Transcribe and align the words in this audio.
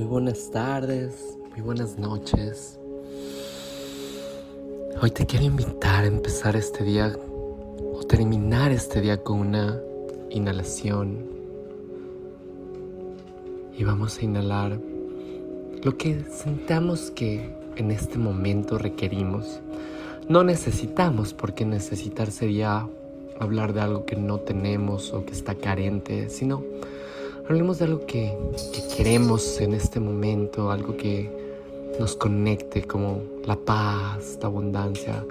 muy 0.00 0.08
buenas 0.08 0.50
tardes, 0.50 1.36
muy 1.50 1.60
buenas 1.60 1.98
noches. 1.98 2.78
Hoy 5.02 5.10
te 5.10 5.26
quiero 5.26 5.44
invitar 5.44 6.04
a 6.04 6.06
empezar 6.06 6.56
este 6.56 6.84
día 6.84 7.14
o 7.92 8.02
terminar 8.04 8.72
este 8.72 9.02
día 9.02 9.22
con 9.22 9.40
una 9.40 9.78
inhalación. 10.30 11.18
Y 13.76 13.84
vamos 13.84 14.18
a 14.18 14.24
inhalar 14.24 14.80
lo 15.82 15.98
que 15.98 16.24
sentamos 16.30 17.10
que 17.10 17.54
en 17.76 17.90
este 17.90 18.16
momento 18.16 18.78
requerimos. 18.78 19.60
No 20.30 20.44
necesitamos, 20.44 21.34
porque 21.34 21.66
necesitar 21.66 22.30
sería 22.30 22.88
hablar 23.38 23.74
de 23.74 23.82
algo 23.82 24.06
que 24.06 24.16
no 24.16 24.40
tenemos 24.40 25.12
o 25.12 25.26
que 25.26 25.32
está 25.32 25.56
carente, 25.56 26.30
sino 26.30 26.64
hablemos 27.48 27.78
de 27.78 27.84
algo 27.86 28.06
que, 28.06 28.36
que 28.72 28.96
queremos 28.96 29.60
en 29.60 29.74
este 29.74 30.00
momento, 30.00 30.70
algo 30.70 30.96
que 30.96 31.30
nos 31.98 32.16
conecte 32.16 32.82
como 32.82 33.22
la 33.44 33.56
paz, 33.56 34.38
la 34.40 34.46
abundancia, 34.48 35.24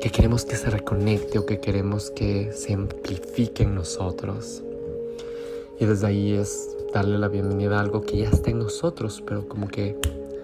que 0.00 0.10
queremos 0.10 0.44
que 0.44 0.56
se 0.56 0.70
reconecte 0.70 1.38
o 1.38 1.46
que 1.46 1.60
queremos 1.60 2.10
que 2.10 2.52
se 2.52 2.74
amplifique 2.74 3.62
en 3.62 3.74
nosotros. 3.74 4.62
Y 5.78 5.84
desde 5.84 6.06
ahí 6.06 6.32
es 6.34 6.76
darle 6.92 7.18
la 7.18 7.28
bienvenida 7.28 7.78
a 7.78 7.80
algo 7.80 8.02
que 8.02 8.18
ya 8.18 8.30
está 8.30 8.50
en 8.50 8.58
nosotros, 8.58 9.22
pero 9.26 9.48
como 9.48 9.68
que 9.68 9.96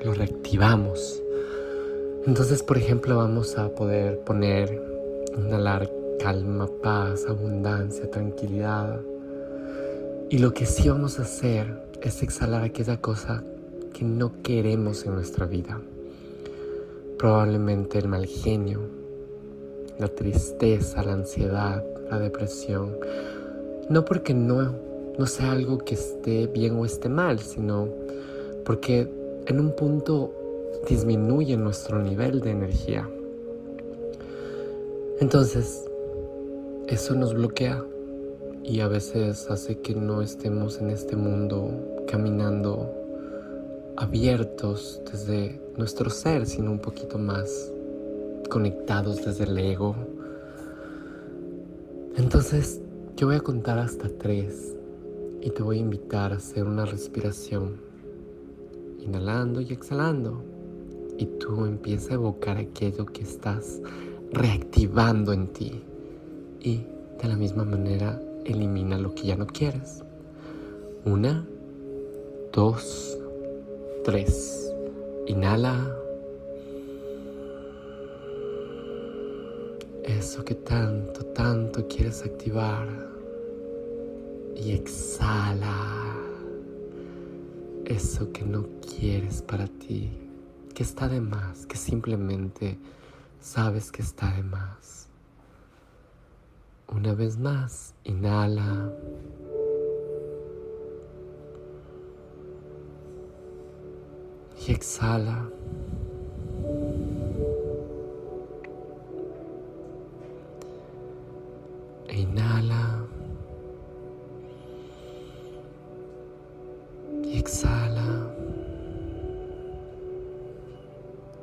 lo 0.05 0.15
reactivamos. 0.15 1.23
Entonces, 2.27 2.63
por 2.63 2.79
ejemplo, 2.79 3.17
vamos 3.17 3.59
a 3.59 3.75
poder 3.75 4.21
poner, 4.21 4.81
inhalar 5.37 5.91
calma, 6.21 6.69
paz, 6.83 7.27
abundancia, 7.29 8.11
tranquilidad. 8.11 9.01
Y 10.33 10.39
lo 10.39 10.55
que 10.55 10.65
sí 10.65 10.89
vamos 10.89 11.19
a 11.19 11.25
hacer 11.25 11.83
es 12.01 12.23
exhalar 12.23 12.63
aquella 12.63 13.03
cosa 13.03 13.45
que 13.93 14.03
no 14.03 14.41
queremos 14.43 15.05
en 15.05 15.13
nuestra 15.13 15.45
vida. 15.45 15.79
Probablemente 17.19 17.99
el 17.99 18.09
mal 18.09 18.25
genio, 18.25 18.81
la 19.99 20.09
tristeza, 20.09 21.03
la 21.03 21.13
ansiedad, 21.13 21.85
la 22.11 22.19
depresión. 22.19 22.97
No 23.91 24.07
porque 24.07 24.33
no, 24.33 24.75
no 25.19 25.27
sea 25.27 25.53
algo 25.53 25.77
que 25.77 25.97
esté 25.97 26.47
bien 26.47 26.77
o 26.77 26.87
esté 26.87 27.11
mal, 27.11 27.39
sino 27.39 27.91
porque 28.65 29.13
en 29.45 29.61
un 29.61 29.77
punto 29.77 30.33
disminuye 30.89 31.59
nuestro 31.59 31.99
nivel 31.99 32.41
de 32.41 32.53
energía. 32.53 33.07
Entonces, 35.21 35.85
eso 36.89 37.15
nos 37.17 37.35
bloquea 37.35 37.85
y 38.65 38.81
a 38.81 38.89
veces 38.89 39.51
hace 39.51 39.81
que 39.81 39.95
no 39.95 40.23
estemos 40.23 40.81
en 40.81 40.91
este 40.91 41.17
mundo 41.17 41.71
caminando 42.07 42.95
abiertos 43.97 45.01
desde 45.11 45.61
nuestro 45.77 46.11
ser, 46.11 46.47
sino 46.47 46.71
un 46.71 46.79
poquito 46.79 47.19
más 47.19 47.73
conectados 48.49 49.25
desde 49.25 49.45
el 49.45 49.59
ego. 49.59 49.97
Entonces, 52.17 52.81
yo 53.17 53.27
voy 53.27 53.37
a 53.37 53.41
contar 53.41 53.79
hasta 53.79 54.09
tres 54.09 54.77
y 55.41 55.51
te 55.51 55.63
voy 55.63 55.79
a 55.79 55.81
invitar 55.81 56.33
a 56.33 56.37
hacer 56.37 56.65
una 56.65 56.85
respiración, 56.85 57.77
inhalando 59.01 59.61
y 59.61 59.73
exhalando. 59.73 60.43
Y 61.19 61.27
tú 61.27 61.67
empieza 61.67 62.13
a 62.13 62.15
evocar 62.15 62.57
aquello 62.59 63.07
que 63.07 63.23
estás 63.23 63.81
reactivando 64.33 65.33
en 65.33 65.49
ti. 65.49 65.83
Y 66.61 66.87
de 67.21 67.29
la 67.29 67.37
misma 67.37 67.65
manera, 67.65 68.21
elimina 68.45 68.99
lo 68.99 69.15
que 69.15 69.29
ya 69.29 69.37
no 69.37 69.47
quieres. 69.47 70.03
Una, 71.05 71.47
dos, 72.53 73.19
3. 74.05 74.75
Inhala. 75.27 75.97
Eso 80.03 80.45
que 80.45 80.57
tanto, 80.57 81.25
tanto 81.27 81.87
quieres 81.87 82.25
activar. 82.25 82.89
Y 84.57 84.73
exhala. 84.73 86.17
Eso 87.85 88.33
que 88.33 88.45
no 88.45 88.67
quieres 88.81 89.43
para 89.43 89.67
ti. 89.67 90.11
Que 90.75 90.83
está 90.83 91.09
de 91.09 91.21
más. 91.21 91.67
Que 91.67 91.77
simplemente 91.77 92.79
sabes 93.41 93.93
que 93.93 94.03
está 94.03 94.33
de 94.35 94.43
más. 94.43 95.09
Una 96.95 97.15
vez 97.15 97.39
más, 97.39 97.95
inhala. 98.05 98.93
y 104.67 104.73
exhala. 104.73 105.49
E 112.09 112.21
inhala. 112.21 113.05
Y 117.25 117.39
exhala. 117.39 118.31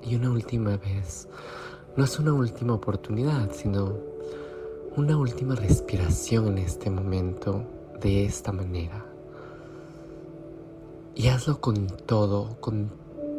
Y 0.04 0.16
una 0.16 0.32
última 0.32 0.78
vez. 0.78 1.28
No 1.98 2.04
es 2.06 2.20
una 2.20 2.34
última 2.34 2.74
oportunidad, 2.74 3.52
sino 3.52 3.98
una 5.00 5.18
última 5.18 5.56
respiración 5.56 6.50
en 6.50 6.58
este 6.58 6.90
momento 6.90 7.64
de 8.02 8.26
esta 8.26 8.52
manera. 8.52 9.06
Y 11.16 11.30
hazlo 11.30 11.62
con 11.62 11.88
todo, 12.06 12.58
con 12.60 12.92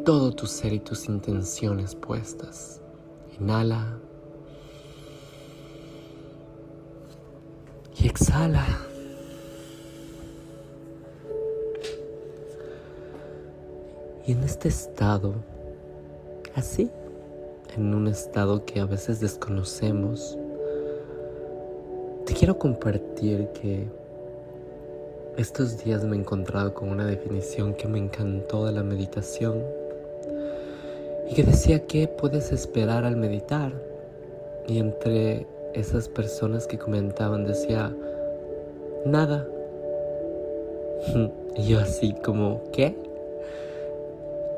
todo 0.03 0.33
tu 0.33 0.47
ser 0.47 0.73
y 0.73 0.79
tus 0.79 1.07
intenciones 1.07 1.93
puestas. 1.93 2.81
Inhala. 3.39 3.99
Y 7.95 8.07
exhala. 8.07 8.65
Y 14.25 14.31
en 14.31 14.43
este 14.43 14.67
estado, 14.67 15.35
así, 16.55 16.89
en 17.75 17.93
un 17.93 18.07
estado 18.07 18.65
que 18.65 18.79
a 18.79 18.85
veces 18.85 19.19
desconocemos, 19.19 20.39
quiero 22.41 22.57
compartir 22.57 23.49
que 23.49 23.85
estos 25.37 25.83
días 25.83 26.03
me 26.03 26.15
he 26.15 26.19
encontrado 26.19 26.73
con 26.73 26.89
una 26.89 27.05
definición 27.05 27.75
que 27.75 27.87
me 27.87 27.99
encantó 27.99 28.65
de 28.65 28.71
la 28.71 28.81
meditación 28.81 29.63
y 31.29 31.35
que 31.35 31.43
decía 31.43 31.85
que 31.85 32.07
puedes 32.07 32.51
esperar 32.51 33.05
al 33.05 33.15
meditar. 33.15 33.71
Y 34.67 34.79
entre 34.79 35.45
esas 35.75 36.09
personas 36.09 36.65
que 36.65 36.79
comentaban 36.79 37.45
decía, 37.45 37.95
nada. 39.05 39.47
Y 41.57 41.67
yo 41.67 41.79
así 41.79 42.15
como, 42.25 42.63
¿qué? 42.71 42.95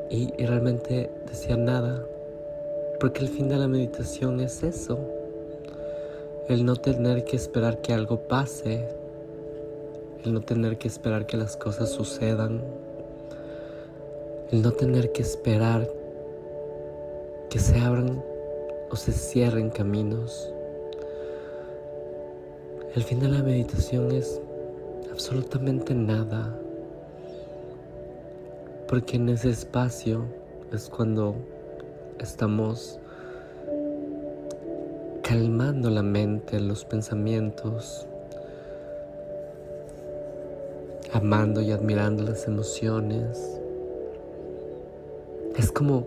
Y, 0.08 0.32
y, 0.38 0.46
realmente 0.46 1.10
decía 1.26 1.58
nada. 1.58 2.02
Porque 2.98 3.20
el 3.20 3.28
fin 3.28 3.50
de 3.50 3.58
la 3.58 3.68
meditación 3.68 4.40
es 4.40 4.62
eso. 4.62 5.23
El 6.46 6.66
no 6.66 6.76
tener 6.76 7.24
que 7.24 7.36
esperar 7.36 7.80
que 7.80 7.94
algo 7.94 8.28
pase. 8.28 8.86
El 10.24 10.34
no 10.34 10.42
tener 10.42 10.76
que 10.76 10.88
esperar 10.88 11.24
que 11.24 11.38
las 11.38 11.56
cosas 11.56 11.88
sucedan. 11.88 12.62
El 14.50 14.60
no 14.60 14.72
tener 14.72 15.12
que 15.12 15.22
esperar 15.22 15.88
que 17.48 17.58
se 17.58 17.80
abran 17.80 18.22
o 18.90 18.96
se 18.96 19.12
cierren 19.12 19.70
caminos. 19.70 20.52
El 22.94 23.02
fin 23.02 23.20
de 23.20 23.28
la 23.28 23.42
meditación 23.42 24.12
es 24.12 24.38
absolutamente 25.10 25.94
nada, 25.94 26.54
porque 28.86 29.16
en 29.16 29.30
ese 29.30 29.48
espacio 29.48 30.26
es 30.72 30.90
cuando 30.90 31.36
estamos 32.18 33.00
calmando 35.24 35.88
la 35.88 36.02
mente, 36.02 36.60
los 36.60 36.84
pensamientos, 36.84 38.06
amando 41.14 41.62
y 41.62 41.72
admirando 41.72 42.22
las 42.24 42.46
emociones. 42.46 43.58
Es 45.56 45.72
como 45.72 46.06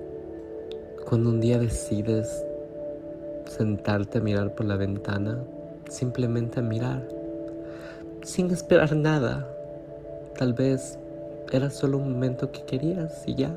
cuando 1.10 1.32
un 1.32 1.42
día 1.42 1.58
decides 1.58 2.46
sentarte 3.50 4.20
a 4.20 4.22
mirar 4.22 4.54
por 4.54 4.68
la 4.68 4.76
ventana, 4.76 5.44
simplemente 5.90 6.60
a 6.60 6.64
mirar, 6.64 7.10
sin 8.22 8.52
esperar 8.52 8.96
nada. 8.96 9.48
Tal 10.38 10.54
vez 10.54 11.00
era 11.52 11.72
solo 11.72 11.98
un 11.98 12.14
momento 12.14 12.52
que 12.52 12.62
querías 12.66 13.24
y 13.26 13.34
ya. 13.34 13.52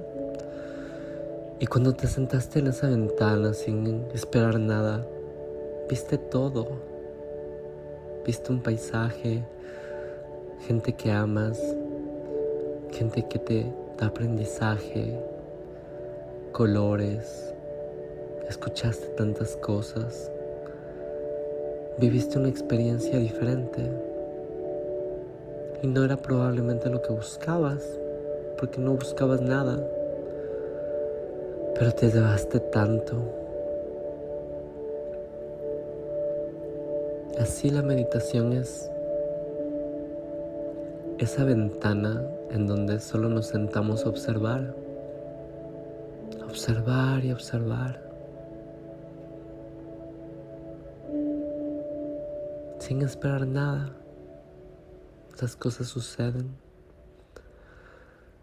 Y 1.59 1.67
cuando 1.67 1.93
te 1.93 2.07
sentaste 2.07 2.61
en 2.61 2.69
esa 2.69 2.89
ventana 2.89 3.53
sin 3.53 4.07
esperar 4.15 4.59
nada, 4.59 5.05
viste 5.91 6.17
todo. 6.19 6.69
Viste 8.25 8.53
un 8.53 8.63
paisaje, 8.63 9.43
gente 10.69 10.93
que 10.93 11.11
amas, 11.11 11.61
gente 12.93 13.27
que 13.27 13.41
te 13.41 13.67
de 13.99 14.07
aprendizaje, 14.07 15.19
colores, 16.53 17.53
escuchaste 18.49 19.09
tantas 19.17 19.57
cosas, 19.57 20.31
viviste 21.99 22.39
una 22.39 22.49
experiencia 22.49 23.19
diferente 23.19 23.83
y 25.83 25.89
no 25.89 26.05
era 26.05 26.17
probablemente 26.17 26.89
lo 26.89 27.03
que 27.03 27.13
buscabas, 27.13 27.83
porque 28.59 28.79
no 28.79 28.93
buscabas 28.93 29.41
nada, 29.41 29.85
pero 31.75 31.93
te 31.93 32.11
llevaste 32.11 32.61
tanto. 32.61 33.50
Así 37.51 37.69
la 37.69 37.83
meditación 37.83 38.53
es 38.53 38.89
esa 41.19 41.43
ventana 41.43 42.23
en 42.53 42.69
donde 42.69 43.01
solo 43.01 43.29
nos 43.29 43.49
sentamos 43.49 44.07
a 44.07 44.09
observar, 44.09 44.73
observar 46.45 47.25
y 47.25 47.33
observar, 47.33 48.01
sin 52.79 53.03
esperar 53.03 53.45
nada. 53.49 53.97
Las 55.41 55.57
cosas 55.57 55.89
suceden 55.89 56.55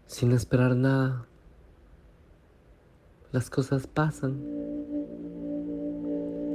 sin 0.06 0.32
esperar 0.32 0.76
nada. 0.76 1.24
Las 3.32 3.48
cosas 3.48 3.86
pasan 3.86 4.44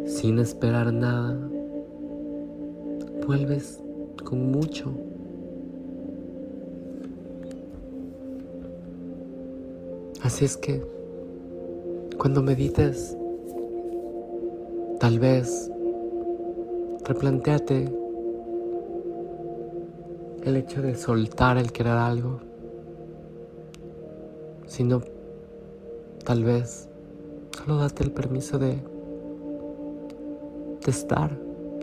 sin 0.05 0.37
esperar 0.37 0.93
nada. 0.93 1.52
Vuelves 3.25 3.81
con 4.25 4.51
mucho. 4.51 4.91
Así 10.21 10.43
es 10.43 10.57
que 10.57 10.81
cuando 12.17 12.41
medites, 12.41 13.17
tal 14.99 15.19
vez 15.19 15.71
replanteate 17.05 17.89
el 20.43 20.57
hecho 20.57 20.81
de 20.81 20.95
soltar 20.95 21.57
el 21.57 21.71
querer 21.71 21.93
algo, 21.93 22.39
sino 24.67 25.01
tal 26.25 26.43
vez 26.43 26.89
solo 27.57 27.77
date 27.77 28.03
el 28.03 28.11
permiso 28.11 28.59
de, 28.59 28.77
de 30.83 30.91
estar, 30.91 31.37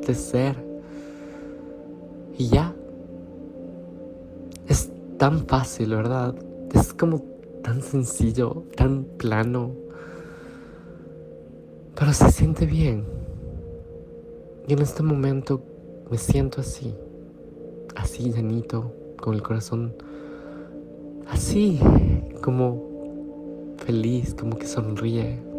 de 0.06 0.14
ser. 0.14 0.69
Y 2.40 2.48
ya. 2.48 2.74
Es 4.66 4.90
tan 5.18 5.46
fácil, 5.46 5.90
¿verdad? 5.90 6.34
Es 6.72 6.94
como 6.94 7.20
tan 7.62 7.82
sencillo, 7.82 8.64
tan 8.76 9.04
plano. 9.04 9.72
Pero 11.94 12.14
se 12.14 12.30
siente 12.30 12.64
bien. 12.64 13.04
Y 14.66 14.72
en 14.72 14.78
este 14.78 15.02
momento 15.02 15.60
me 16.10 16.16
siento 16.16 16.62
así, 16.62 16.94
así 17.94 18.32
llenito, 18.32 18.90
con 19.20 19.34
el 19.34 19.42
corazón 19.42 19.92
así, 21.28 21.78
como 22.40 23.74
feliz, 23.84 24.34
como 24.34 24.56
que 24.56 24.66
sonríe. 24.66 25.49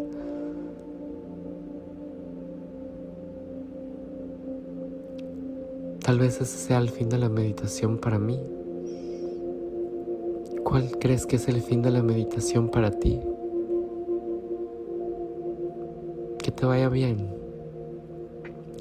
Tal 6.12 6.18
vez 6.18 6.42
ese 6.42 6.58
sea 6.58 6.76
el 6.76 6.90
fin 6.90 7.08
de 7.08 7.16
la 7.16 7.30
meditación 7.30 7.96
para 7.96 8.18
mí. 8.18 8.38
¿Cuál 10.62 10.90
crees 10.98 11.24
que 11.24 11.36
es 11.36 11.48
el 11.48 11.62
fin 11.62 11.80
de 11.80 11.90
la 11.90 12.02
meditación 12.02 12.68
para 12.68 12.90
ti? 12.90 13.18
Que 16.36 16.50
te 16.50 16.66
vaya 16.66 16.90
bien, 16.90 17.34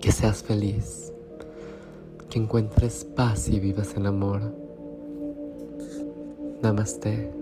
que 0.02 0.12
seas 0.12 0.44
feliz, 0.44 1.14
que 2.30 2.38
encuentres 2.38 3.06
paz 3.06 3.48
y 3.48 3.62
vivas 3.62 3.96
en 3.96 4.08
amor. 4.08 4.42
Namaste. 6.62 7.41